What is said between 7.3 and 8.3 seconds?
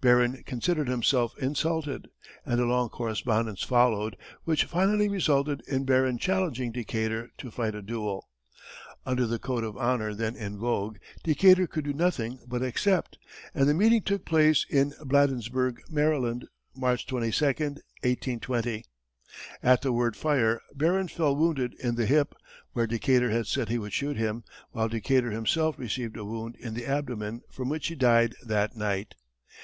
to fight a duel.